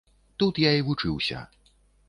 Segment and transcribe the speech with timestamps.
[0.43, 1.45] Тут я і вучыўся.